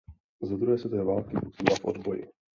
Za 0.41 0.57
druhé 0.57 0.77
světové 0.77 1.03
války 1.03 1.37
působila 1.41 1.75
v 1.79 1.85
odboji. 1.85 2.27